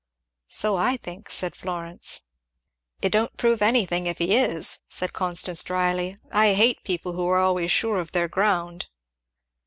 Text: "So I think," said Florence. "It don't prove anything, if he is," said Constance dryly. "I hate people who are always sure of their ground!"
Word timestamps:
"So 0.49 0.77
I 0.77 0.97
think," 0.97 1.29
said 1.29 1.55
Florence. 1.55 2.21
"It 3.03 3.09
don't 3.11 3.37
prove 3.37 3.61
anything, 3.61 4.07
if 4.07 4.17
he 4.17 4.35
is," 4.35 4.79
said 4.89 5.13
Constance 5.13 5.61
dryly. 5.63 6.15
"I 6.31 6.55
hate 6.55 6.83
people 6.83 7.11
who 7.13 7.27
are 7.27 7.37
always 7.37 7.69
sure 7.69 7.99
of 7.99 8.11
their 8.11 8.27
ground!" 8.27 8.87